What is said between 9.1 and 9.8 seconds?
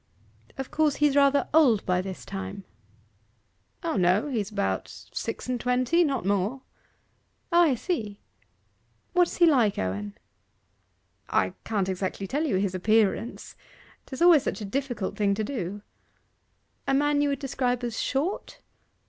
What is he like,